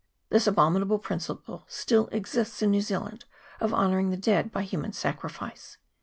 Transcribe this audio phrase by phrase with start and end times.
[0.31, 3.25] 'This abominable principle still exists in New Zea land
[3.59, 5.77] of honouring the dead by human sacrifice.